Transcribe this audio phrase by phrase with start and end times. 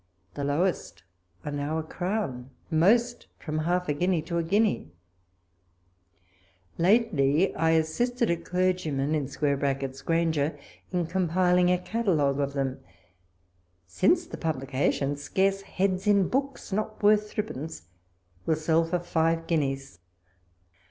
[0.33, 1.03] The lowest
[1.45, 4.89] are now a crown; most, from half a guinea to a guinea.
[6.79, 10.57] Lately, I assisted a clergyman [Granger]
[10.91, 12.79] in com piling a catalogue of theni;
[13.85, 17.83] since the publica tion, scarce heads in books, not worth three pence,
[18.47, 19.99] will sell for five guineas.